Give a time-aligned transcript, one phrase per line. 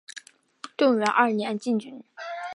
[0.75, 2.03] 正元二年进军。